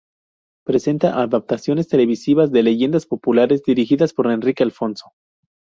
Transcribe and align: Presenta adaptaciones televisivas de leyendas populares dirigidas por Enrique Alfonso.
Presenta 0.65 1.21
adaptaciones 1.21 1.87
televisivas 1.87 2.51
de 2.51 2.63
leyendas 2.63 3.05
populares 3.05 3.61
dirigidas 3.61 4.13
por 4.13 4.31
Enrique 4.31 4.63
Alfonso. 4.63 5.11